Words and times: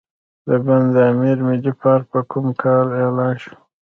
د 0.47 0.49
بند 0.65 0.93
امیر 1.11 1.37
ملي 1.47 1.73
پارک 1.81 2.05
په 2.13 2.21
کوم 2.31 2.45
کال 2.63 2.87
اعلان 3.01 3.33
شو؟ 3.41 3.53